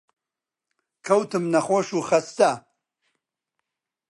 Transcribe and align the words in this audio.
کەوتم 1.05 1.43
نەخۆش 1.53 1.87
و 1.97 1.99
خەستە 2.09 2.51